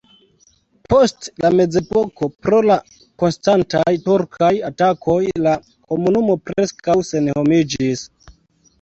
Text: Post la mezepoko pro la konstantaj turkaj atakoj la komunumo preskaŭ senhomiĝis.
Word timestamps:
Post 0.93 1.27
la 1.45 1.51
mezepoko 1.59 2.29
pro 2.47 2.63
la 2.69 2.79
konstantaj 3.25 3.85
turkaj 4.09 4.53
atakoj 4.73 5.21
la 5.45 5.57
komunumo 5.71 6.41
preskaŭ 6.51 7.01
senhomiĝis. 7.15 8.09